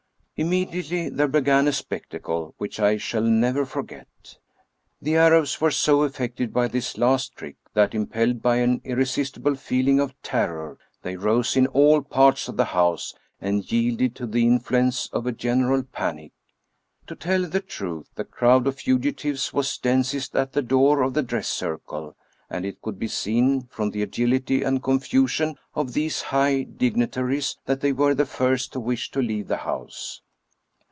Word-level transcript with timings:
Immediately 0.37 1.09
there 1.09 1.27
began 1.27 1.67
a 1.67 1.71
spectacle 1.71 2.55
which 2.57 2.79
I 2.79 2.97
shall 2.97 3.21
never 3.21 3.63
forget. 3.63 4.39
The 4.99 5.15
Arabs 5.15 5.61
were 5.61 5.69
so 5.69 6.01
affected 6.01 6.51
by 6.51 6.67
this 6.67 6.97
last 6.97 7.35
trick, 7.35 7.57
that, 7.75 7.93
im 7.93 8.07
pelled 8.07 8.41
by 8.41 8.55
an 8.55 8.81
irresistible 8.83 9.53
feeling 9.53 9.99
of 9.99 10.19
terror, 10.23 10.79
they 11.03 11.15
rose 11.15 11.55
in 11.55 11.67
all 11.67 12.01
parts 12.01 12.47
of 12.47 12.57
the 12.57 12.65
house, 12.65 13.13
and 13.39 13.71
yielded 13.71 14.15
to 14.15 14.25
the 14.25 14.47
influence 14.47 15.09
of 15.13 15.27
a 15.27 15.31
general 15.31 15.83
panic. 15.83 16.31
To 17.05 17.15
tell 17.15 17.43
the 17.45 17.61
truth, 17.61 18.09
the 18.15 18.25
crowd 18.25 18.65
of 18.65 18.77
fugitives 18.79 19.53
was 19.53 19.77
densest 19.77 20.35
at 20.35 20.53
the 20.53 20.63
door 20.63 21.03
of 21.03 21.13
the 21.13 21.21
dress 21.21 21.47
circle, 21.49 22.17
and 22.49 22.65
it 22.65 22.81
could 22.81 22.97
be 22.97 23.07
seen, 23.07 23.67
from 23.67 23.91
the 23.91 24.01
agility 24.01 24.63
and 24.63 24.81
confusion 24.81 25.55
of 25.75 25.93
these 25.93 26.23
high 26.23 26.63
dignitaries, 26.63 27.57
that 27.67 27.81
they 27.81 27.93
were 27.93 28.15
the 28.15 28.25
first 28.25 28.73
to 28.73 28.79
wish 28.79 29.11
to 29.11 29.21
leave 29.21 29.47
the 29.47 29.57
house. 29.57 30.23